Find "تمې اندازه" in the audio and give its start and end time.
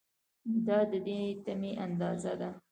1.45-2.33